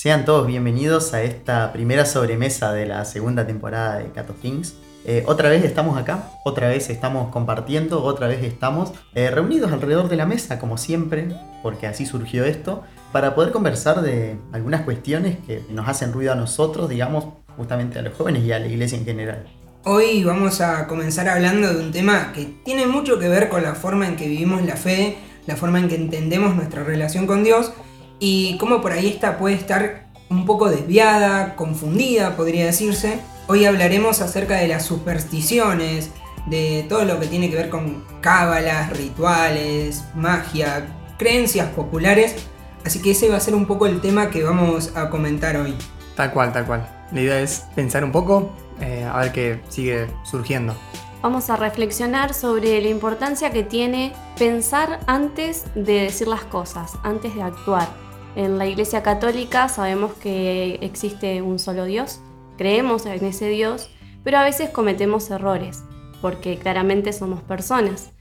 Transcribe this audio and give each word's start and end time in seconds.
Sean 0.00 0.24
todos 0.24 0.46
bienvenidos 0.46 1.12
a 1.12 1.22
esta 1.22 1.74
primera 1.74 2.06
sobremesa 2.06 2.72
de 2.72 2.86
la 2.86 3.04
segunda 3.04 3.46
temporada 3.46 3.98
de 3.98 4.10
Cato 4.10 4.32
Things. 4.32 4.72
Eh, 5.04 5.24
otra 5.26 5.50
vez 5.50 5.62
estamos 5.62 5.98
acá, 5.98 6.30
otra 6.42 6.68
vez 6.68 6.88
estamos 6.88 7.30
compartiendo, 7.30 8.02
otra 8.02 8.26
vez 8.26 8.42
estamos 8.42 8.94
eh, 9.14 9.30
reunidos 9.30 9.72
alrededor 9.72 10.08
de 10.08 10.16
la 10.16 10.24
mesa, 10.24 10.58
como 10.58 10.78
siempre, 10.78 11.28
porque 11.62 11.86
así 11.86 12.06
surgió 12.06 12.46
esto, 12.46 12.82
para 13.12 13.34
poder 13.34 13.52
conversar 13.52 14.00
de 14.00 14.38
algunas 14.52 14.84
cuestiones 14.86 15.36
que 15.46 15.62
nos 15.68 15.86
hacen 15.86 16.14
ruido 16.14 16.32
a 16.32 16.34
nosotros, 16.34 16.88
digamos, 16.88 17.26
justamente 17.58 17.98
a 17.98 18.02
los 18.02 18.14
jóvenes 18.14 18.44
y 18.44 18.52
a 18.52 18.58
la 18.58 18.68
iglesia 18.68 18.96
en 18.96 19.04
general. 19.04 19.44
Hoy 19.84 20.24
vamos 20.24 20.62
a 20.62 20.86
comenzar 20.86 21.28
hablando 21.28 21.74
de 21.74 21.78
un 21.78 21.92
tema 21.92 22.32
que 22.32 22.46
tiene 22.64 22.86
mucho 22.86 23.18
que 23.18 23.28
ver 23.28 23.50
con 23.50 23.62
la 23.62 23.74
forma 23.74 24.08
en 24.08 24.16
que 24.16 24.26
vivimos 24.26 24.64
la 24.64 24.76
fe, 24.76 25.18
la 25.46 25.56
forma 25.56 25.78
en 25.78 25.88
que 25.90 25.96
entendemos 25.96 26.56
nuestra 26.56 26.84
relación 26.84 27.26
con 27.26 27.44
Dios 27.44 27.72
y 28.20 28.56
cómo 28.58 28.80
por 28.80 28.92
ahí 28.92 29.08
esta 29.08 29.38
puede 29.38 29.56
estar 29.56 30.04
un 30.28 30.46
poco 30.46 30.70
desviada, 30.70 31.56
confundida, 31.56 32.36
podría 32.36 32.66
decirse. 32.66 33.18
Hoy 33.48 33.64
hablaremos 33.64 34.20
acerca 34.20 34.56
de 34.56 34.68
las 34.68 34.84
supersticiones, 34.84 36.10
de 36.46 36.86
todo 36.88 37.04
lo 37.04 37.18
que 37.18 37.26
tiene 37.26 37.50
que 37.50 37.56
ver 37.56 37.70
con 37.70 38.04
cábalas, 38.20 38.96
rituales, 38.96 40.04
magia, 40.14 40.86
creencias 41.18 41.68
populares. 41.70 42.36
Así 42.84 43.02
que 43.02 43.10
ese 43.10 43.28
va 43.28 43.36
a 43.36 43.40
ser 43.40 43.54
un 43.54 43.66
poco 43.66 43.86
el 43.86 44.00
tema 44.00 44.30
que 44.30 44.44
vamos 44.44 44.96
a 44.96 45.10
comentar 45.10 45.56
hoy. 45.56 45.74
Tal 46.14 46.32
cual, 46.32 46.52
tal 46.52 46.66
cual. 46.66 46.88
La 47.12 47.20
idea 47.20 47.40
es 47.40 47.64
pensar 47.74 48.04
un 48.04 48.12
poco, 48.12 48.52
eh, 48.80 49.04
a 49.10 49.18
ver 49.18 49.32
qué 49.32 49.60
sigue 49.68 50.06
surgiendo. 50.24 50.76
Vamos 51.22 51.50
a 51.50 51.56
reflexionar 51.56 52.32
sobre 52.32 52.80
la 52.80 52.88
importancia 52.88 53.50
que 53.50 53.62
tiene 53.62 54.12
pensar 54.38 55.00
antes 55.06 55.66
de 55.74 56.02
decir 56.02 56.28
las 56.28 56.44
cosas, 56.44 56.92
antes 57.02 57.34
de 57.34 57.42
actuar. 57.42 57.88
En 58.36 58.58
la 58.58 58.66
Iglesia 58.66 59.02
Católica 59.02 59.68
sabemos 59.68 60.12
que 60.14 60.78
existe 60.82 61.42
un 61.42 61.58
solo 61.58 61.84
Dios, 61.84 62.20
creemos 62.56 63.06
en 63.06 63.24
ese 63.24 63.48
Dios, 63.48 63.90
pero 64.22 64.38
a 64.38 64.44
veces 64.44 64.70
cometemos 64.70 65.30
errores, 65.30 65.82
porque 66.20 66.56
claramente 66.56 67.12
somos 67.12 67.42
personas. 67.42 68.12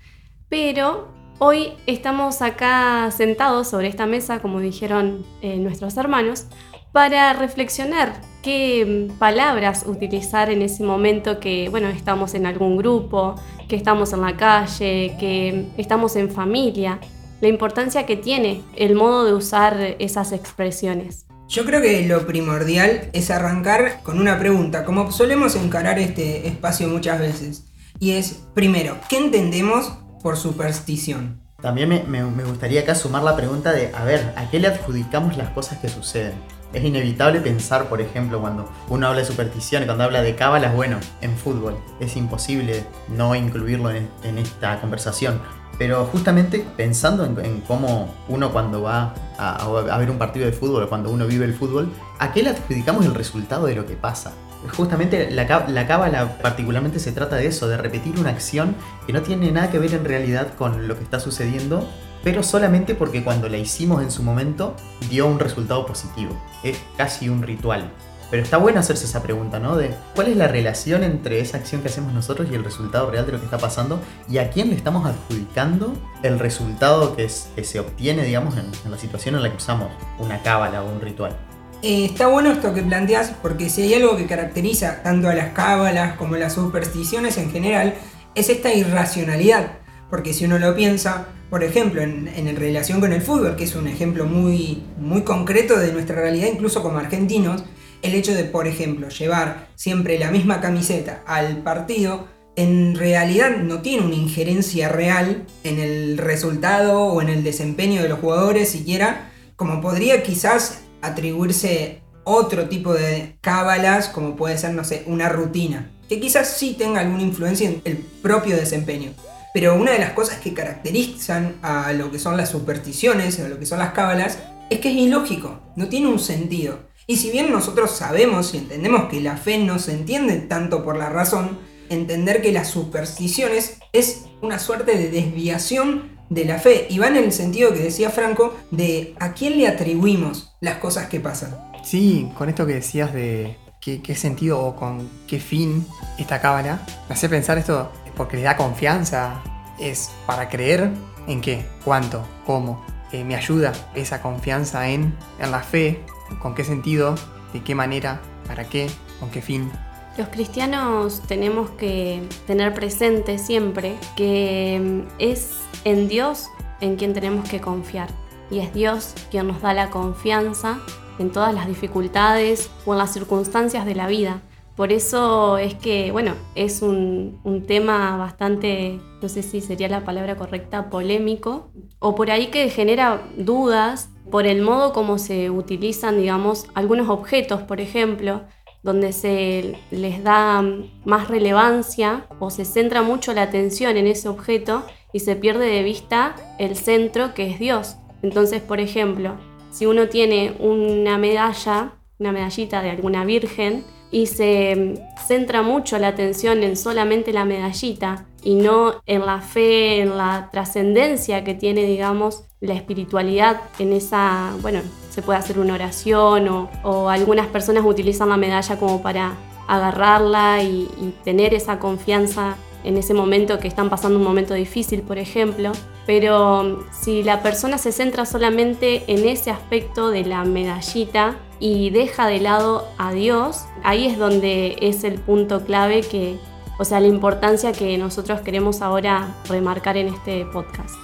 Pero 0.49 1.09
hoy 1.37 1.73
estamos 1.85 2.41
acá 2.41 3.11
sentados 3.11 3.67
sobre 3.67 3.87
esta 3.87 4.07
mesa, 4.07 4.39
como 4.39 4.59
dijeron 4.59 5.25
eh, 5.41 5.57
nuestros 5.57 5.95
hermanos, 5.97 6.47
para 6.91 7.33
reflexionar 7.33 8.19
qué 8.41 9.09
palabras 9.19 9.85
utilizar 9.85 10.49
en 10.49 10.63
ese 10.63 10.83
momento 10.83 11.39
que, 11.39 11.69
bueno, 11.69 11.87
estamos 11.87 12.33
en 12.33 12.47
algún 12.47 12.77
grupo, 12.77 13.35
que 13.67 13.75
estamos 13.75 14.11
en 14.13 14.21
la 14.21 14.35
calle, 14.35 15.15
que 15.19 15.67
estamos 15.77 16.15
en 16.15 16.31
familia, 16.31 16.99
la 17.41 17.47
importancia 17.47 18.05
que 18.05 18.15
tiene 18.15 18.61
el 18.75 18.95
modo 18.95 19.25
de 19.25 19.33
usar 19.33 19.95
esas 19.99 20.31
expresiones. 20.31 21.25
Yo 21.47 21.65
creo 21.65 21.81
que 21.81 22.05
lo 22.07 22.27
primordial 22.27 23.09
es 23.13 23.31
arrancar 23.31 24.01
con 24.03 24.19
una 24.19 24.37
pregunta, 24.37 24.85
como 24.85 25.11
solemos 25.11 25.55
encarar 25.55 25.97
este 25.97 26.47
espacio 26.47 26.87
muchas 26.87 27.19
veces, 27.19 27.65
y 27.99 28.11
es, 28.11 28.43
primero, 28.53 28.97
¿qué 29.09 29.17
entendemos 29.17 29.93
por 30.21 30.37
superstición? 30.37 31.41
También 31.61 31.89
me, 31.89 32.03
me 32.03 32.43
gustaría 32.43 32.81
acá 32.81 32.95
sumar 32.95 33.23
la 33.23 33.35
pregunta 33.35 33.71
de, 33.71 33.91
a 33.93 34.03
ver, 34.05 34.33
¿a 34.37 34.49
qué 34.49 34.59
le 34.59 34.67
adjudicamos 34.67 35.37
las 35.37 35.49
cosas 35.49 35.79
que 35.79 35.89
suceden? 35.89 36.35
Es 36.71 36.83
inevitable 36.83 37.41
pensar, 37.41 37.89
por 37.89 37.99
ejemplo, 37.99 38.39
cuando 38.39 38.71
uno 38.89 39.07
habla 39.07 39.21
de 39.21 39.25
superstición, 39.25 39.85
cuando 39.85 40.03
habla 40.03 40.21
de 40.21 40.35
cábalas, 40.35 40.75
bueno, 40.75 40.99
en 41.21 41.35
fútbol. 41.35 41.75
Es 41.99 42.15
imposible 42.15 42.85
no 43.07 43.33
incluirlo 43.33 43.89
en, 43.89 44.37
esta 44.37 44.79
conversación. 44.79 45.41
Pero 45.77 46.05
justamente 46.05 46.65
pensando 46.75 47.25
en, 47.25 47.61
cómo 47.61 48.13
uno 48.27 48.51
cuando 48.51 48.81
va 48.81 49.13
a, 49.37 49.97
ver 49.97 50.11
un 50.11 50.17
partido 50.17 50.45
de 50.45 50.51
fútbol, 50.51 50.83
o 50.83 50.89
cuando 50.89 51.09
uno 51.09 51.25
vive 51.25 51.45
el 51.45 51.53
fútbol, 51.53 51.89
¿a 52.19 52.33
qué 52.33 52.43
le 52.43 52.49
adjudicamos 52.49 53.05
el 53.05 53.15
resultado 53.15 53.65
de 53.65 53.75
lo 53.75 53.85
que 53.85 53.95
pasa? 53.95 54.33
Justamente 54.75 55.31
la, 55.31 55.67
la 55.69 55.87
cábala 55.87 56.37
particularmente 56.41 56.99
se 56.99 57.13
trata 57.13 57.37
de 57.37 57.47
eso, 57.47 57.69
de 57.69 57.77
repetir 57.77 58.19
una 58.19 58.31
acción 58.31 58.75
que 59.07 59.13
no 59.13 59.21
tiene 59.21 59.51
nada 59.51 59.71
que 59.71 59.79
ver 59.79 59.93
en 59.93 60.03
realidad 60.03 60.53
con 60.57 60.89
lo 60.89 60.97
que 60.97 61.03
está 61.03 61.21
sucediendo, 61.21 61.87
pero 62.23 62.43
solamente 62.43 62.95
porque 62.95 63.23
cuando 63.23 63.47
la 63.47 63.57
hicimos 63.57 64.01
en 64.01 64.11
su 64.11 64.23
momento 64.23 64.75
dio 65.09 65.27
un 65.27 65.39
resultado 65.39 65.85
positivo. 65.85 66.37
Es 66.63 66.77
casi 66.97 67.29
un 67.29 67.41
ritual. 67.41 67.89
Pero 68.29 68.43
está 68.43 68.57
bueno 68.57 68.79
hacerse 68.79 69.05
esa 69.05 69.23
pregunta, 69.23 69.59
¿no? 69.59 69.75
De 69.75 69.91
cuál 70.13 70.27
es 70.27 70.37
la 70.37 70.47
relación 70.47 71.03
entre 71.03 71.39
esa 71.39 71.57
acción 71.57 71.81
que 71.81 71.87
hacemos 71.87 72.13
nosotros 72.13 72.47
y 72.51 72.55
el 72.55 72.63
resultado 72.63 73.09
real 73.09 73.25
de 73.25 73.31
lo 73.31 73.39
que 73.39 73.45
está 73.45 73.57
pasando 73.57 73.99
y 74.29 74.37
a 74.37 74.51
quién 74.51 74.69
le 74.69 74.75
estamos 74.75 75.05
adjudicando 75.05 75.93
el 76.21 76.37
resultado 76.37 77.15
que, 77.15 77.27
se 77.29 77.79
obtiene, 77.79 78.23
digamos, 78.23 78.55
en, 78.57 78.91
la 78.91 78.97
situación 78.97 79.35
en 79.35 79.43
la 79.43 79.49
que 79.49 79.57
usamos 79.57 79.89
una 80.19 80.41
cábala 80.43 80.83
o 80.83 80.91
un 80.91 81.01
ritual. 81.01 81.35
Eh, 81.81 82.05
está 82.05 82.27
bueno 82.27 82.51
esto 82.51 82.73
que 82.73 82.83
planteas 82.83 83.33
porque 83.41 83.69
si 83.69 83.83
hay 83.83 83.93
algo 83.93 84.17
que 84.17 84.27
caracteriza 84.27 85.01
tanto 85.01 85.29
a 85.29 85.33
las 85.33 85.53
cábalas 85.53 86.17
como 86.17 86.35
a 86.35 86.39
las 86.39 86.53
supersticiones 86.53 87.37
en 87.37 87.51
general, 87.51 87.95
es 88.35 88.49
esta 88.49 88.73
irracionalidad. 88.73 89.79
Porque 90.09 90.33
si 90.33 90.45
uno 90.45 90.59
lo 90.59 90.75
piensa, 90.75 91.27
por 91.49 91.63
ejemplo, 91.63 92.01
en, 92.01 92.55
relación 92.55 92.99
con 92.99 93.13
el 93.13 93.21
fútbol, 93.21 93.55
que 93.55 93.63
es 93.63 93.75
un 93.75 93.87
ejemplo 93.87 94.25
muy, 94.25 94.83
muy 94.99 95.21
concreto 95.21 95.77
de 95.77 95.93
nuestra 95.93 96.15
realidad, 96.15 96.47
incluso 96.51 96.81
como 96.81 96.97
argentinos, 96.97 97.63
el 98.01 98.15
hecho 98.15 98.33
de, 98.33 98.43
por 98.43 98.67
ejemplo, 98.67 99.09
llevar 99.09 99.67
siempre 99.75 100.19
la 100.19 100.31
misma 100.31 100.61
camiseta 100.61 101.23
al 101.25 101.57
partido, 101.63 102.27
en 102.55 102.95
realidad 102.95 103.57
no 103.57 103.81
tiene 103.81 104.05
una 104.05 104.15
injerencia 104.15 104.89
real 104.89 105.45
en 105.63 105.79
el 105.79 106.17
resultado 106.17 107.03
o 107.03 107.21
en 107.21 107.29
el 107.29 107.43
desempeño 107.43 108.01
de 108.01 108.09
los 108.09 108.19
jugadores 108.19 108.69
siquiera, 108.69 109.31
como 109.55 109.81
podría 109.81 110.23
quizás 110.23 110.81
atribuirse 111.01 112.01
otro 112.23 112.67
tipo 112.69 112.93
de 112.93 113.37
cábalas, 113.41 114.09
como 114.09 114.35
puede 114.35 114.57
ser, 114.57 114.73
no 114.73 114.83
sé, 114.83 115.03
una 115.07 115.29
rutina, 115.29 115.91
que 116.07 116.19
quizás 116.19 116.49
sí 116.49 116.75
tenga 116.77 116.99
alguna 116.99 117.23
influencia 117.23 117.69
en 117.69 117.81
el 117.85 117.97
propio 117.97 118.55
desempeño. 118.55 119.13
Pero 119.53 119.75
una 119.75 119.91
de 119.91 119.99
las 119.99 120.11
cosas 120.11 120.39
que 120.39 120.53
caracterizan 120.53 121.55
a 121.61 121.91
lo 121.93 122.11
que 122.11 122.19
son 122.19 122.37
las 122.37 122.49
supersticiones, 122.49 123.39
a 123.39 123.49
lo 123.49 123.57
que 123.57 123.65
son 123.65 123.79
las 123.79 123.93
cábalas, 123.93 124.37
es 124.69 124.79
que 124.79 124.89
es 124.89 124.95
ilógico, 124.95 125.59
no 125.75 125.87
tiene 125.87 126.07
un 126.07 126.19
sentido. 126.19 126.88
Y 127.09 127.15
si 127.15 127.31
bien 127.31 127.51
nosotros 127.51 127.89
sabemos 127.89 128.53
y 128.53 128.57
entendemos 128.57 129.09
que 129.09 129.19
la 129.19 129.35
fe 129.35 129.57
no 129.57 129.79
se 129.79 129.93
entiende 129.93 130.35
tanto 130.35 130.83
por 130.83 130.95
la 130.95 131.09
razón, 131.09 131.57
entender 131.89 132.43
que 132.43 132.51
las 132.51 132.67
supersticiones 132.67 133.79
es 133.93 134.25
una 134.43 134.59
suerte 134.59 134.95
de 134.95 135.09
desviación 135.09 136.19
de 136.29 136.45
la 136.45 136.59
fe 136.59 136.85
y 136.87 136.99
va 136.99 137.07
en 137.07 137.15
el 137.15 137.31
sentido 137.31 137.73
que 137.73 137.79
decía 137.79 138.11
Franco 138.11 138.55
de 138.69 139.15
a 139.19 139.33
quién 139.33 139.57
le 139.57 139.67
atribuimos 139.67 140.53
las 140.59 140.77
cosas 140.77 141.07
que 141.07 141.19
pasan. 141.19 141.57
Sí, 141.83 142.31
con 142.37 142.47
esto 142.47 142.67
que 142.67 142.75
decías 142.75 143.11
de 143.11 143.57
qué, 143.81 144.15
sentido 144.15 144.59
o 144.59 144.75
con 144.75 145.09
qué 145.25 145.39
fin 145.39 145.87
esta 146.19 146.39
cábala, 146.39 146.85
me 147.07 147.15
hace 147.15 147.27
pensar 147.27 147.57
esto 147.57 147.91
porque 148.15 148.35
les 148.35 148.45
da 148.45 148.55
confianza, 148.55 149.41
es 149.79 150.11
para 150.27 150.47
creer 150.47 150.91
en 151.27 151.41
qué, 151.41 151.65
cuánto, 151.83 152.23
cómo. 152.45 152.85
Eh, 153.11 153.23
me 153.23 153.35
ayuda 153.35 153.73
esa 153.95 154.21
confianza 154.21 154.89
en, 154.89 155.17
en 155.39 155.49
la 155.49 155.63
fe, 155.63 156.03
con 156.41 156.55
qué 156.55 156.63
sentido, 156.63 157.15
de 157.53 157.63
qué 157.63 157.75
manera, 157.75 158.21
para 158.47 158.67
qué, 158.69 158.89
con 159.19 159.29
qué 159.29 159.41
fin. 159.41 159.71
Los 160.17 160.27
cristianos 160.29 161.21
tenemos 161.27 161.69
que 161.71 162.21
tener 162.45 162.73
presente 162.73 163.37
siempre 163.37 163.95
que 164.15 164.79
mm, 164.81 165.13
es 165.19 165.55
en 165.85 166.07
Dios 166.07 166.47
en 166.81 166.95
quien 166.95 167.13
tenemos 167.13 167.47
que 167.47 167.61
confiar. 167.61 168.09
Y 168.51 168.59
es 168.59 168.73
Dios 168.73 169.13
quien 169.31 169.47
nos 169.47 169.61
da 169.61 169.73
la 169.73 169.89
confianza 169.89 170.79
en 171.19 171.31
todas 171.31 171.53
las 171.53 171.67
dificultades 171.67 172.69
o 172.85 172.93
en 172.93 172.97
las 172.97 173.13
circunstancias 173.13 173.85
de 173.85 173.95
la 173.95 174.07
vida. 174.07 174.41
Por 174.75 174.93
eso 174.93 175.57
es 175.57 175.75
que, 175.75 176.11
bueno, 176.13 176.35
es 176.55 176.81
un, 176.81 177.65
tema 177.67 178.15
bastante, 178.15 178.99
no 179.21 179.27
sé 179.27 179.43
si 179.43 179.59
sería 179.59 179.89
la 179.89 180.05
palabra 180.05 180.37
correcta, 180.37 180.89
polémico, 180.89 181.69
o 181.99 182.15
por 182.15 182.31
ahí 182.31 182.47
que 182.47 182.69
genera 182.69 183.21
dudas 183.35 184.09
por 184.31 184.47
el 184.47 184.61
modo 184.61 184.93
como 184.93 185.17
se 185.17 185.49
utilizan, 185.49 186.19
digamos, 186.19 186.67
algunos 186.73 187.09
objetos, 187.09 187.61
por 187.63 187.81
ejemplo, 187.81 188.41
donde 188.83 189.11
se 189.11 189.75
les 189.91 190.23
da 190.23 190.63
más 191.03 191.27
relevancia 191.27 192.27
o 192.39 192.49
se 192.49 192.65
centra 192.65 193.01
mucho 193.01 193.33
la 193.33 193.43
atención 193.43 193.97
en 193.97 194.07
ese 194.07 194.29
objeto 194.29 194.83
y 195.11 195.19
se 195.19 195.35
pierde 195.35 195.65
de 195.65 195.83
vista 195.83 196.35
el 196.59 196.75
centro 196.75 197.33
que 197.33 197.49
es 197.49 197.59
Dios. 197.59 197.97
Entonces, 198.21 198.61
por 198.61 198.79
ejemplo, 198.79 199.35
si 199.71 199.85
uno 199.85 200.07
tiene 200.07 200.55
una 200.59 201.17
medalla, 201.17 201.93
una 202.19 202.31
medallita 202.31 202.81
de 202.81 202.91
alguna 202.91 203.25
virgen, 203.25 203.83
y 204.11 204.25
se 204.25 204.95
centra 205.27 205.61
mucho 205.61 205.99
la 205.99 206.07
atención 206.07 206.63
en 206.63 206.75
solamente 206.77 207.31
la 207.31 207.45
medallita 207.45 208.25
y 208.41 208.55
no 208.55 209.01
en 209.05 209.25
la 209.25 209.41
fe, 209.41 210.01
en 210.01 210.17
la 210.17 210.49
trascendencia 210.51 211.43
que 211.43 211.53
tiene, 211.53 211.83
digamos, 211.83 212.45
la 212.61 212.73
espiritualidad 212.73 213.61
en 213.79 213.93
esa, 213.93 214.53
bueno, 214.61 214.81
se 215.09 215.21
puede 215.21 215.39
hacer 215.39 215.59
una 215.59 215.73
oración 215.73 216.69
o, 216.83 217.09
algunas 217.09 217.47
personas 217.47 217.85
utilizan 217.85 218.29
la 218.29 218.37
medalla 218.37 218.77
como 218.77 219.01
para 219.01 219.33
agarrarla 219.67 220.63
y, 220.63 220.89
y 220.99 221.13
tener 221.23 221.53
esa 221.53 221.79
confianza 221.79 222.55
en 222.83 222.97
ese 222.97 223.13
momento 223.13 223.59
que 223.59 223.67
están 223.67 223.89
pasando 223.89 224.17
un 224.17 224.23
momento 224.23 224.53
difícil, 224.53 225.01
por 225.01 225.17
ejemplo. 225.17 225.71
Pero 226.05 226.85
si 226.91 227.23
la 227.23 227.43
persona 227.43 227.77
se 227.77 227.91
centra 227.91 228.25
solamente 228.25 229.03
en 229.07 229.27
ese 229.27 229.51
aspecto 229.51 230.09
de 230.09 230.25
la 230.25 230.43
medallita, 230.43 231.37
y 231.59 231.89
deja 231.89 232.27
de 232.27 232.39
lado 232.39 232.87
a 232.97 233.11
Dios, 233.11 233.65
ahí 233.83 234.05
es 234.07 234.17
donde 234.17 234.77
es 234.81 235.03
el 235.03 235.15
punto 235.15 235.65
clave 235.65 236.01
que, 236.01 236.37
o 236.79 236.85
sea, 236.85 236.99
la 236.99 237.07
importancia 237.07 237.73
que 237.73 237.97
nosotros 237.97 238.41
queremos 238.41 238.81
ahora 238.81 239.35
remarcar 239.47 239.97
en 239.97 240.07
este 240.07 240.45
podcast. 240.45 240.95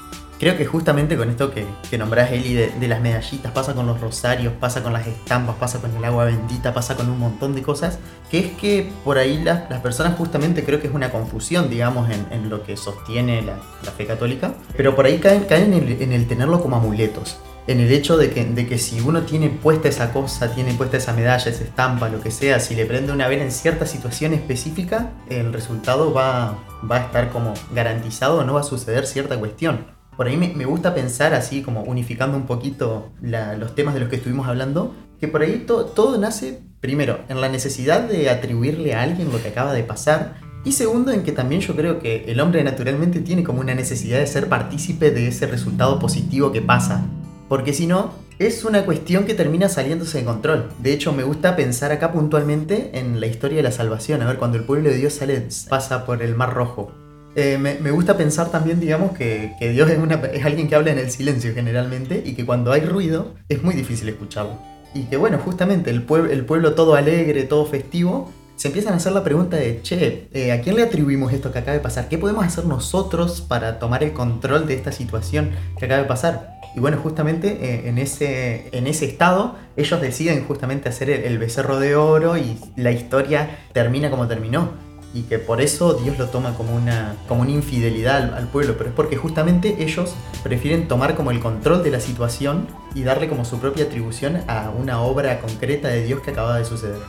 Creo 0.45 0.57
que 0.57 0.65
justamente 0.68 1.18
con 1.18 1.27
esto 1.31 1.51
que, 1.51 1.65
que 1.89 1.97
nombrás, 1.97 2.31
Eli, 2.31 2.53
de, 2.53 2.88
las 2.88 3.01
medallitas, 3.01 3.51
pasa 3.51 3.74
con 3.74 3.88
los 3.88 4.00
rosarios, 4.00 4.53
pasa 4.53 4.83
con 4.83 4.94
las 4.94 5.07
estampas, 5.07 5.56
pasa 5.56 5.81
con 5.81 5.89
el 5.97 6.06
agua 6.06 6.25
bendita, 6.25 6.71
pasa 6.71 6.95
con 6.95 7.09
un 7.09 7.18
montón 7.18 7.56
de 7.56 7.63
cosas, 7.63 7.97
que 8.30 8.38
es 8.38 8.51
que 8.51 8.92
por 9.03 9.18
ahí 9.18 9.42
las, 9.42 9.63
personas 9.81 10.15
justamente 10.15 10.63
creo 10.63 10.80
que 10.80 10.86
es 10.86 10.94
una 10.94 11.09
confusión, 11.09 11.68
digamos, 11.68 12.12
en, 12.12 12.47
lo 12.47 12.62
que 12.62 12.77
sostiene 12.77 13.42
la, 13.42 13.57
fe 13.97 14.06
católica, 14.06 14.53
pero 14.77 14.95
por 14.95 15.07
ahí 15.07 15.18
caen, 15.18 15.45
caen 15.45 15.74
en, 15.74 16.12
el, 16.12 16.27
tenerlo 16.27 16.62
como 16.62 16.75
amuletos 16.75 17.39
en 17.65 17.80
el 17.80 17.92
hecho 17.92 18.15
de 18.15 18.30
que, 18.30 18.45
de 18.45 18.68
que, 18.68 18.77
si 18.77 19.00
uno 19.00 19.24
tiene 19.24 19.50
puesta 19.50 19.89
esa 19.89 20.13
cosa, 20.13 20.53
tiene 20.53 20.75
puesta 20.75 20.97
esa 20.97 21.13
medalla, 21.13 21.50
esa 21.50 21.63
estampa, 21.63 22.07
lo 22.07 22.21
que 22.21 22.30
sea, 22.30 22.59
si 22.59 22.75
le 22.75 22.86
prende 22.86 23.12
una 23.12 23.27
vela 23.27 23.42
en 23.42 23.51
cierta 23.51 23.88
situación 23.88 24.36
específica, 24.36 25.09
el 25.27 25.51
resultado 25.51 26.13
va, 26.13 26.59
va 26.88 26.97
a 26.97 27.00
estar 27.00 27.31
como 27.31 27.56
garantizado, 27.74 28.44
no 28.44 28.53
va 28.53 28.59
a 28.59 28.63
suceder 28.63 29.07
cierta 29.07 29.39
cuestión. 29.39 29.94
Por 30.17 30.27
ahí 30.27 30.38
me, 30.38 30.65
gusta 30.65 30.94
pensar 30.94 31.33
así, 31.33 31.62
como 31.62 31.83
unificando 31.83 32.38
un 32.38 32.45
poquito 32.45 33.12
los 33.21 33.75
temas 33.75 33.94
de 33.94 34.00
los 34.00 34.09
que 34.09 34.15
estuvimos 34.15 34.47
hablando, 34.47 34.94
que 35.19 35.27
por 35.27 35.41
ahí 35.41 35.65
todo 35.67 36.17
nace, 36.17 36.62
primero, 36.79 37.19
en 37.29 37.41
la 37.41 37.50
necesidad 37.50 38.01
de 38.01 38.29
atribuirle 38.29 38.94
a 38.94 39.01
alguien 39.01 39.31
lo 39.31 39.41
que 39.41 39.50
acaba 39.50 39.73
de 39.73 39.83
pasar, 39.83 40.35
y 40.65 40.71
segundo, 40.71 41.12
en 41.12 41.21
que 41.21 41.31
también 41.31 41.62
yo 41.62 41.75
creo 41.75 42.00
que 42.00 42.25
el 42.27 42.39
hombre 42.39 42.63
naturalmente 42.63 43.19
tiene 43.21 43.44
como 43.44 43.59
una 43.59 43.75
necesidad 43.75 44.17
de 44.17 44.25
ser 44.25 44.50
partícipe 44.50 45.12
de 45.12 45.27
ese 45.27 45.45
resultado 45.45 46.00
positivo 46.00 46.51
que 46.51 46.61
pasa. 46.61 47.06
Porque 47.47 47.71
si 47.71 47.85
no, 47.85 48.13
es 48.39 48.65
una 48.65 48.83
cuestión 48.83 49.25
que 49.25 49.35
termina 49.35 49.69
saliéndose 49.69 50.18
de 50.18 50.25
control. 50.25 50.69
De 50.79 50.91
hecho, 50.91 51.13
me 51.13 51.23
gusta 51.23 51.56
pensar 51.56 51.91
acá 51.91 52.11
puntualmente 52.11 52.97
en 52.97 53.19
la 53.19 53.27
historia 53.27 53.57
de 53.57 53.63
la 53.63 53.71
salvación. 53.71 54.23
A 54.23 54.25
ver, 54.25 54.38
cuando 54.38 54.57
el 54.57 54.63
pueblo 54.63 54.89
de 54.89 54.97
Dios 54.97 55.13
sale, 55.13 55.47
pasa 55.69 56.03
por 56.03 56.23
el 56.23 56.33
Mar 56.33 56.56
Rojo. 56.56 56.91
Eh, 57.35 57.57
me, 57.57 57.91
gusta 57.91 58.15
pensar 58.15 58.49
también, 58.49 58.79
digamos, 58.79 59.11
que, 59.17 59.55
Dios 59.59 59.89
es, 59.89 60.45
alguien 60.45 60.69
que 60.69 60.75
habla 60.75 60.91
en 60.91 60.99
el 60.99 61.11
silencio 61.11 61.53
generalmente 61.53 62.23
y 62.25 62.33
que 62.33 62.45
cuando 62.45 62.71
hay 62.71 62.81
ruido 62.81 63.33
es 63.49 63.61
muy 63.61 63.75
difícil 63.75 64.07
escucharlo. 64.07 64.57
Y 64.93 65.03
que 65.03 65.17
bueno, 65.17 65.37
justamente 65.37 65.89
el, 65.89 66.03
pueblo, 66.03 66.73
todo 66.73 66.95
alegre, 66.95 67.43
todo 67.43 67.65
festivo, 67.65 68.31
se 68.55 68.69
empiezan 68.69 68.93
a 68.93 68.97
hacer 68.97 69.11
la 69.11 69.25
pregunta 69.25 69.57
de, 69.57 69.81
che, 69.81 70.29
eh, 70.31 70.53
¿a 70.53 70.61
quién 70.61 70.77
le 70.77 70.83
atribuimos 70.83 71.33
esto 71.33 71.51
que 71.51 71.59
acaba 71.59 71.73
de 71.73 71.81
pasar? 71.81 72.07
¿Qué 72.07 72.17
podemos 72.17 72.45
hacer 72.45 72.65
nosotros 72.65 73.41
para 73.41 73.79
tomar 73.79 74.01
el 74.05 74.13
control 74.13 74.65
de 74.65 74.75
esta 74.75 74.93
situación 74.93 75.51
que 75.77 75.85
acaba 75.85 76.01
de 76.01 76.07
pasar? 76.07 76.55
Y 76.73 76.79
bueno, 76.79 76.97
justamente 77.03 77.57
eh, 77.61 77.89
en 77.89 77.97
ese 77.97 79.05
estado 79.05 79.55
ellos 79.75 79.99
deciden 79.99 80.45
justamente 80.45 80.87
hacer 80.87 81.09
el 81.09 81.37
becerro 81.37 81.79
de 81.79 81.97
oro 81.97 82.37
y 82.37 82.57
la 82.77 82.91
historia 82.91 83.49
termina 83.73 84.09
como 84.09 84.27
terminó 84.27 84.84
y 85.15 85.23
que 85.23 85.39
por 85.39 85.62
eso 85.62 85.94
Dios 85.94 86.19
lo 86.19 86.27
toma 86.27 86.53
como 86.56 86.75
una, 86.75 87.15
como 87.27 87.41
una 87.41 87.51
infidelidad 87.51 88.35
al, 88.35 88.47
pueblo, 88.50 88.75
pero 88.77 88.89
es 88.89 88.95
porque 88.95 89.15
justamente 89.15 89.81
ellos 89.81 90.13
prefieren 90.44 90.89
tomar 90.89 91.15
como 91.15 91.31
el 91.31 91.39
control 91.39 91.83
de 91.83 91.89
la 91.89 92.01
situación 92.01 92.67
y 92.94 93.03
darle 93.03 93.29
como 93.29 93.45
su 93.45 93.57
propia 93.59 93.85
atribución 93.85 94.44
a 94.47 94.69
una 94.69 95.01
obra 95.01 95.39
concreta 95.39 95.88
de 95.88 96.03
Dios 96.03 96.19
que 96.21 96.31
acaba 96.31 96.57
de 96.57 96.65
suceder. 96.65 97.00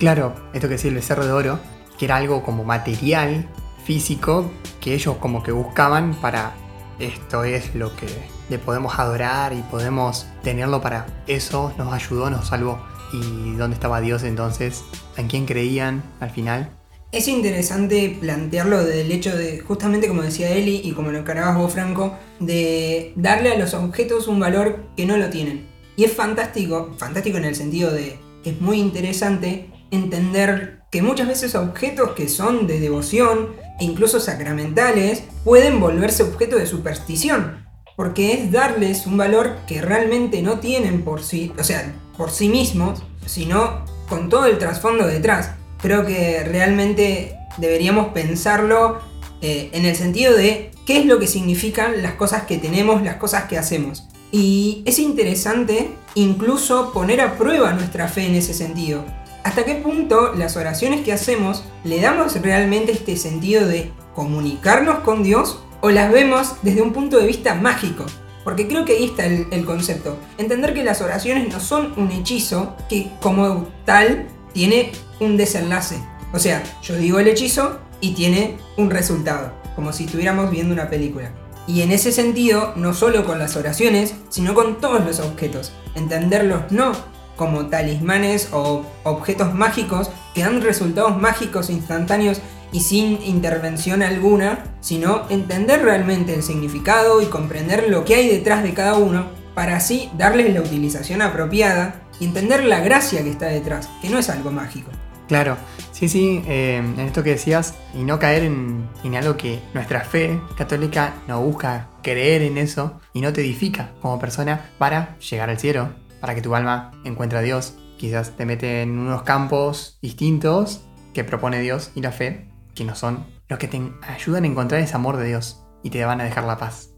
Claro, 0.00 0.34
esto 0.52 0.66
que 0.66 0.74
decía 0.74 0.88
el 0.90 0.96
becerro 0.96 1.24
de 1.24 1.32
oro, 1.32 1.60
que 1.98 2.06
era 2.06 2.16
algo 2.16 2.42
como 2.42 2.64
material, 2.64 3.48
físico, 3.84 4.50
que 4.80 4.94
ellos 4.94 5.16
como 5.18 5.44
que 5.44 5.52
buscaban 5.52 6.14
para 6.14 6.52
esto 6.98 7.44
es 7.44 7.74
lo 7.76 7.94
que 7.94 8.08
le 8.48 8.58
podemos 8.58 8.98
adorar 8.98 9.52
y 9.52 9.62
podemos 9.62 10.26
tenerlo 10.42 10.80
para 10.80 11.06
eso, 11.28 11.72
nos 11.78 11.92
ayudó, 11.92 12.28
nos 12.28 12.48
salvó. 12.48 12.80
¿Y 13.12 13.54
dónde 13.54 13.74
estaba 13.74 14.00
Dios 14.00 14.24
entonces? 14.24 14.82
¿En 15.16 15.28
quién 15.28 15.46
creían 15.46 16.02
al 16.18 16.30
final? 16.30 16.70
Es 17.16 17.28
interesante 17.28 18.14
plantearlo 18.20 18.84
del 18.84 19.10
hecho 19.10 19.34
de, 19.34 19.60
justamente 19.60 20.06
como 20.06 20.20
decía 20.20 20.50
Eli 20.50 20.82
y 20.84 20.92
como 20.92 21.10
lo 21.10 21.18
encargabas 21.20 21.56
vos, 21.56 21.72
Franco, 21.72 22.14
de 22.40 23.14
darle 23.16 23.52
a 23.52 23.58
los 23.58 23.72
objetos 23.72 24.28
un 24.28 24.38
valor 24.38 24.84
que 24.98 25.06
no 25.06 25.16
lo 25.16 25.30
tienen. 25.30 25.66
Y 25.96 26.04
es 26.04 26.12
fantástico, 26.12 26.94
fantástico 26.98 27.38
en 27.38 27.46
el 27.46 27.54
sentido 27.54 27.90
de 27.90 28.18
que 28.44 28.50
es 28.50 28.60
muy 28.60 28.78
interesante 28.78 29.70
entender 29.90 30.80
que 30.90 31.00
muchas 31.00 31.26
veces 31.28 31.54
objetos 31.54 32.10
que 32.10 32.28
son 32.28 32.66
de 32.66 32.80
devoción 32.80 33.56
e 33.80 33.84
incluso 33.84 34.20
sacramentales 34.20 35.22
pueden 35.42 35.80
volverse 35.80 36.22
objeto 36.22 36.56
de 36.56 36.66
superstición. 36.66 37.66
Porque 37.96 38.34
es 38.34 38.52
darles 38.52 39.06
un 39.06 39.16
valor 39.16 39.56
que 39.66 39.80
realmente 39.80 40.42
no 40.42 40.58
tienen 40.60 41.02
por 41.02 41.22
sí, 41.22 41.50
o 41.58 41.64
sea, 41.64 41.94
por 42.18 42.30
sí 42.30 42.50
mismos, 42.50 43.02
sino 43.24 43.86
con 44.06 44.28
todo 44.28 44.44
el 44.44 44.58
trasfondo 44.58 45.06
detrás 45.06 45.52
creo 45.86 46.04
que 46.04 46.42
realmente 46.42 47.38
deberíamos 47.58 48.08
pensarlo 48.08 48.98
eh, 49.40 49.70
en 49.72 49.84
el 49.84 49.94
sentido 49.94 50.36
de 50.36 50.72
qué 50.84 50.98
es 50.98 51.06
lo 51.06 51.20
que 51.20 51.28
significan 51.28 52.02
las 52.02 52.14
cosas 52.14 52.42
que 52.42 52.58
tenemos, 52.58 53.04
las 53.04 53.18
cosas 53.18 53.44
que 53.44 53.56
hacemos. 53.56 54.08
Y 54.32 54.82
es 54.84 54.98
interesante 54.98 55.90
incluso 56.16 56.92
poner 56.92 57.20
a 57.20 57.38
prueba 57.38 57.72
nuestra 57.72 58.08
fe 58.08 58.26
en 58.26 58.34
ese 58.34 58.52
sentido. 58.52 59.04
¿Hasta 59.44 59.64
qué 59.64 59.76
punto 59.76 60.34
las 60.34 60.56
oraciones 60.56 61.02
que 61.02 61.12
hacemos 61.12 61.62
le 61.84 62.00
damos 62.00 62.34
realmente 62.42 62.90
este 62.90 63.16
sentido 63.16 63.68
de 63.68 63.92
comunicarnos 64.12 65.04
con 65.04 65.22
Dios 65.22 65.60
o 65.82 65.90
las 65.90 66.10
vemos 66.10 66.54
desde 66.62 66.82
un 66.82 66.92
punto 66.92 67.16
de 67.16 67.28
vista 67.28 67.54
mágico? 67.54 68.06
Porque 68.42 68.66
creo 68.66 68.84
que 68.84 68.94
ahí 68.94 69.04
está 69.04 69.26
el, 69.26 69.46
el 69.52 69.64
concepto. 69.64 70.18
Entender 70.36 70.74
que 70.74 70.82
las 70.82 71.00
oraciones 71.00 71.48
no 71.48 71.60
son 71.60 71.92
un 71.96 72.10
hechizo 72.10 72.74
que 72.88 73.08
como 73.20 73.68
tal 73.84 74.26
tiene 74.56 74.90
un 75.20 75.36
desenlace. 75.36 76.02
O 76.32 76.38
sea, 76.38 76.62
yo 76.82 76.96
digo 76.96 77.18
el 77.18 77.28
hechizo 77.28 77.78
y 78.00 78.14
tiene 78.14 78.56
un 78.78 78.88
resultado, 78.88 79.52
como 79.74 79.92
si 79.92 80.04
estuviéramos 80.04 80.50
viendo 80.50 80.72
una 80.72 80.88
película. 80.88 81.30
Y 81.66 81.82
en 81.82 81.92
ese 81.92 82.10
sentido, 82.10 82.72
no 82.74 82.94
solo 82.94 83.26
con 83.26 83.38
las 83.38 83.54
oraciones, 83.54 84.14
sino 84.30 84.54
con 84.54 84.80
todos 84.80 85.04
los 85.04 85.20
objetos. 85.20 85.72
Entenderlos 85.94 86.72
no 86.72 86.92
como 87.36 87.66
talismanes 87.66 88.48
o 88.52 88.86
objetos 89.04 89.52
mágicos 89.52 90.08
que 90.34 90.40
dan 90.40 90.62
resultados 90.62 91.20
mágicos 91.20 91.68
instantáneos 91.68 92.40
y 92.72 92.80
sin 92.80 93.22
intervención 93.24 94.02
alguna, 94.02 94.64
sino 94.80 95.28
entender 95.28 95.82
realmente 95.82 96.32
el 96.32 96.42
significado 96.42 97.20
y 97.20 97.26
comprender 97.26 97.90
lo 97.90 98.06
que 98.06 98.14
hay 98.14 98.28
detrás 98.30 98.62
de 98.62 98.72
cada 98.72 98.94
uno 98.94 99.26
para 99.56 99.76
así 99.76 100.10
darles 100.18 100.52
la 100.52 100.60
utilización 100.60 101.22
apropiada 101.22 102.02
y 102.20 102.26
entender 102.26 102.62
la 102.62 102.80
gracia 102.80 103.24
que 103.24 103.30
está 103.30 103.46
detrás, 103.46 103.88
que 104.02 104.10
no 104.10 104.18
es 104.18 104.28
algo 104.28 104.50
mágico. 104.50 104.90
Claro, 105.28 105.56
sí, 105.92 106.10
sí, 106.10 106.42
eh, 106.46 106.76
en 106.76 107.00
esto 107.00 107.24
que 107.24 107.30
decías, 107.30 107.74
y 107.94 108.04
no 108.04 108.18
caer 108.18 108.44
en, 108.44 108.86
algo 109.16 109.38
que 109.38 109.60
nuestra 109.72 110.02
fe 110.02 110.38
católica 110.58 111.14
no 111.26 111.40
busca 111.40 111.88
creer 112.02 112.42
en 112.42 112.58
eso 112.58 113.00
y 113.14 113.22
no 113.22 113.32
te 113.32 113.40
edifica 113.40 113.92
como 114.02 114.18
persona 114.18 114.70
para 114.76 115.18
llegar 115.20 115.48
al 115.48 115.58
cielo, 115.58 115.88
para 116.20 116.34
que 116.34 116.42
tu 116.42 116.54
alma 116.54 116.92
encuentre 117.04 117.38
a 117.38 117.42
Dios. 117.42 117.78
Quizás 117.96 118.36
te 118.36 118.44
mete 118.44 118.82
en 118.82 118.98
unos 118.98 119.22
campos 119.22 119.98
distintos 120.02 120.82
que 121.14 121.24
propone 121.24 121.60
Dios 121.60 121.92
y 121.94 122.02
la 122.02 122.12
fe, 122.12 122.50
que 122.74 122.84
no 122.84 122.94
son 122.94 123.24
los 123.48 123.58
que 123.58 123.68
te 123.68 123.80
ayudan 124.06 124.44
a 124.44 124.48
encontrar 124.48 124.82
ese 124.82 124.96
amor 124.96 125.16
de 125.16 125.28
Dios 125.28 125.64
y 125.82 125.88
te 125.88 126.04
van 126.04 126.20
a 126.20 126.24
dejar 126.24 126.44
la 126.44 126.58
paz. 126.58 126.90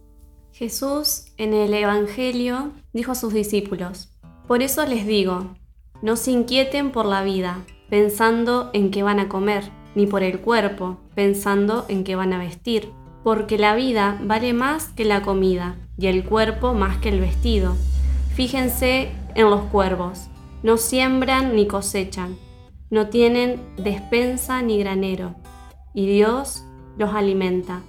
Jesús 0.58 1.26
en 1.36 1.54
el 1.54 1.72
Evangelio 1.72 2.72
dijo 2.92 3.12
a 3.12 3.14
sus 3.14 3.32
discípulos, 3.32 4.08
por 4.48 4.60
eso 4.60 4.84
les 4.86 5.06
digo, 5.06 5.54
no 6.02 6.16
se 6.16 6.32
inquieten 6.32 6.90
por 6.90 7.06
la 7.06 7.22
vida 7.22 7.64
pensando 7.88 8.68
en 8.72 8.90
qué 8.90 9.04
van 9.04 9.20
a 9.20 9.28
comer, 9.28 9.70
ni 9.94 10.08
por 10.08 10.24
el 10.24 10.40
cuerpo, 10.40 10.98
pensando 11.14 11.86
en 11.88 12.02
qué 12.02 12.16
van 12.16 12.32
a 12.32 12.38
vestir, 12.38 12.90
porque 13.22 13.56
la 13.56 13.76
vida 13.76 14.18
vale 14.20 14.52
más 14.52 14.88
que 14.88 15.04
la 15.04 15.22
comida 15.22 15.76
y 15.96 16.08
el 16.08 16.24
cuerpo 16.24 16.74
más 16.74 16.98
que 16.98 17.10
el 17.10 17.20
vestido. 17.20 17.76
Fíjense 18.34 19.12
en 19.36 19.50
los 19.50 19.60
cuervos, 19.66 20.26
no 20.64 20.76
siembran 20.76 21.54
ni 21.54 21.68
cosechan, 21.68 22.36
no 22.90 23.10
tienen 23.10 23.60
despensa 23.76 24.60
ni 24.60 24.80
granero, 24.80 25.36
y 25.94 26.08
Dios 26.08 26.64
los 26.96 27.14
alimenta. 27.14 27.82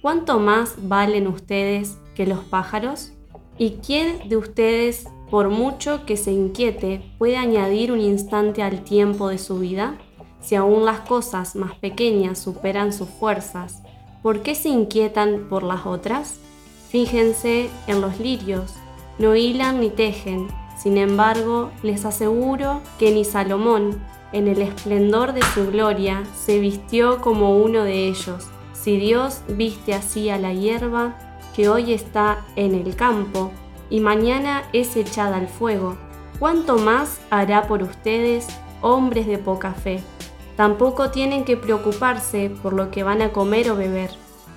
¿Cuánto 0.00 0.38
más 0.38 0.76
valen 0.88 1.26
ustedes 1.26 1.98
que 2.14 2.26
los 2.26 2.40
pájaros? 2.40 3.12
¿Y 3.58 3.78
quién 3.84 4.28
de 4.28 4.36
ustedes 4.36 5.06
por 5.30 5.48
mucho 5.48 6.04
que 6.04 6.16
se 6.16 6.32
inquiete, 6.32 7.02
puede 7.18 7.36
añadir 7.36 7.92
un 7.92 8.00
instante 8.00 8.62
al 8.62 8.82
tiempo 8.84 9.28
de 9.28 9.38
su 9.38 9.58
vida? 9.58 9.98
Si 10.40 10.54
aún 10.54 10.84
las 10.84 11.00
cosas 11.00 11.56
más 11.56 11.74
pequeñas 11.76 12.38
superan 12.38 12.92
sus 12.92 13.08
fuerzas, 13.08 13.82
¿por 14.22 14.42
qué 14.42 14.54
se 14.54 14.68
inquietan 14.68 15.46
por 15.48 15.62
las 15.62 15.86
otras? 15.86 16.38
Fíjense 16.90 17.70
en 17.86 18.00
los 18.00 18.18
lirios, 18.20 18.74
no 19.18 19.34
hilan 19.34 19.80
ni 19.80 19.88
tejen, 19.88 20.48
sin 20.82 20.98
embargo, 20.98 21.70
les 21.84 22.04
aseguro 22.04 22.80
que 22.98 23.12
ni 23.12 23.24
Salomón, 23.24 24.02
en 24.32 24.48
el 24.48 24.60
esplendor 24.60 25.32
de 25.32 25.42
su 25.54 25.70
gloria, 25.70 26.24
se 26.34 26.58
vistió 26.58 27.20
como 27.20 27.56
uno 27.56 27.84
de 27.84 28.08
ellos. 28.08 28.48
Si 28.72 28.96
Dios 28.96 29.42
viste 29.48 29.94
así 29.94 30.28
a 30.28 30.38
la 30.38 30.52
hierba 30.52 31.31
que 31.54 31.68
hoy 31.68 31.92
está 31.92 32.44
en 32.56 32.74
el 32.74 32.96
campo, 32.96 33.50
y 33.90 34.00
mañana 34.00 34.62
es 34.72 34.96
echada 34.96 35.36
al 35.36 35.48
fuego. 35.48 35.96
¿cuánto 36.42 36.76
más 36.76 37.20
hará 37.30 37.68
por 37.68 37.84
ustedes, 37.84 38.48
hombres 38.80 39.28
de 39.28 39.38
poca 39.38 39.74
fe? 39.74 40.00
Tampoco 40.56 41.10
tienen 41.12 41.44
que 41.44 41.56
preocuparse 41.56 42.50
por 42.50 42.72
lo 42.72 42.90
que 42.90 43.04
van 43.04 43.22
a 43.22 43.30
comer 43.30 43.70
o 43.70 43.76
beber. 43.76 44.10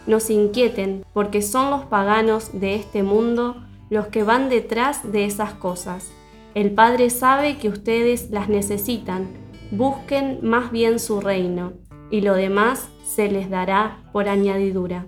No 0.08 0.20
se 0.20 0.34
inquieten, 0.34 1.06
porque 1.14 1.44
son 1.44 1.70
los 1.70 1.84
paganos 1.86 2.60
de 2.60 2.74
este 2.74 3.04
mundo 3.04 3.58
los 3.92 4.08
que 4.08 4.24
van 4.24 4.50
detrás 4.50 5.12
de 5.12 5.26
esas 5.26 5.54
cosas. 5.54 6.12
El 6.56 6.72
Padre 6.72 7.12
sabe 7.12 7.60
que 7.60 7.70
ustedes 7.70 8.32
las 8.32 8.50
necesitan. 8.50 9.28
Busquen 9.70 10.40
más 10.42 10.72
bien 10.72 10.98
su 10.98 11.22
reino, 11.22 11.74
y 12.10 12.22
lo 12.22 12.34
demás 12.34 12.90
se 13.06 13.30
les 13.30 13.52
dará 13.52 14.00
por 14.12 14.28
añadidura. 14.28 15.06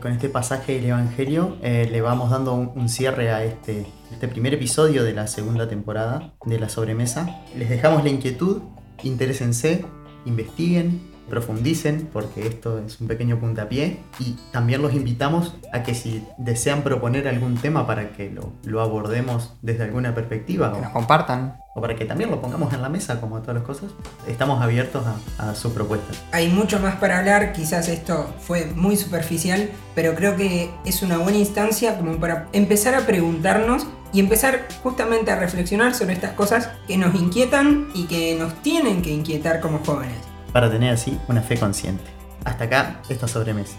Con 0.00 0.12
este 0.12 0.28
pasaje 0.28 0.74
del 0.74 0.86
Evangelio 0.86 1.56
eh, 1.62 1.88
le 1.90 2.02
vamos 2.02 2.30
dando 2.30 2.54
un, 2.54 2.88
cierre 2.88 3.30
a 3.30 3.44
este, 3.44 3.86
este 4.12 4.28
primer 4.28 4.52
episodio 4.52 5.02
de 5.04 5.14
la 5.14 5.26
segunda 5.26 5.68
temporada 5.68 6.34
de 6.44 6.58
la 6.58 6.68
sobremesa. 6.68 7.42
Les 7.56 7.70
dejamos 7.70 8.04
la 8.04 8.10
inquietud, 8.10 8.60
interésense, 9.02 9.86
investiguen, 10.26 11.00
profundicen, 11.28 12.08
porque 12.12 12.46
esto 12.46 12.78
es 12.78 13.00
un 13.00 13.08
pequeño 13.08 13.38
puntapié. 13.38 13.98
Y 14.18 14.36
también 14.52 14.82
los 14.82 14.94
invitamos 14.94 15.54
a 15.72 15.82
que 15.82 15.94
si 15.94 16.24
desean 16.38 16.82
proponer 16.82 17.28
algún 17.28 17.56
tema 17.56 17.86
para 17.86 18.10
que 18.10 18.30
lo, 18.30 18.52
lo 18.64 18.80
abordemos 18.80 19.54
desde 19.62 19.84
alguna 19.84 20.14
perspectiva 20.14 20.72
Que 20.72 20.78
o, 20.78 20.82
nos 20.82 20.92
compartan. 20.92 21.58
o 21.74 21.80
para 21.80 21.94
que 21.96 22.04
también 22.04 22.30
lo 22.30 22.40
pongamos 22.40 22.72
en 22.72 22.82
la 22.82 22.88
mesa, 22.88 23.20
como 23.20 23.40
todas 23.40 23.56
las 23.56 23.64
cosas, 23.64 23.90
estamos 24.26 24.62
abiertos 24.62 25.04
a, 25.38 25.50
a 25.50 25.54
sus 25.54 25.72
propuestas. 25.72 26.22
Hay 26.32 26.48
mucho 26.48 26.78
más 26.80 26.96
para 26.96 27.18
hablar, 27.18 27.52
quizás 27.52 27.88
esto 27.88 28.32
fue 28.40 28.66
muy 28.74 28.96
superficial, 28.96 29.70
pero 29.94 30.14
creo 30.14 30.36
que 30.36 30.70
es 30.84 31.02
una 31.02 31.18
buena 31.18 31.38
instancia 31.38 31.96
como 31.98 32.16
para 32.18 32.48
empezar 32.52 32.94
a 32.94 33.00
preguntarnos 33.06 33.86
y 34.12 34.20
empezar 34.20 34.66
justamente 34.82 35.30
a 35.30 35.36
reflexionar 35.36 35.94
sobre 35.94 36.14
estas 36.14 36.32
cosas 36.32 36.70
que 36.86 36.96
nos 36.96 37.14
inquietan 37.14 37.88
y 37.94 38.04
que 38.04 38.36
nos 38.38 38.54
tienen 38.62 39.02
que 39.02 39.10
inquietar 39.10 39.60
como 39.60 39.80
jóvenes. 39.84 40.16
Para 40.56 40.70
tener 40.70 40.94
así 40.94 41.20
una 41.28 41.42
fe 41.42 41.58
consciente. 41.58 42.02
Hasta 42.46 42.64
acá 42.64 43.02
esta 43.10 43.28
sobremesa. 43.28 43.76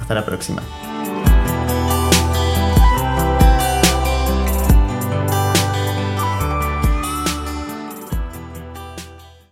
Hasta 0.00 0.14
la 0.14 0.24
próxima. 0.24 0.62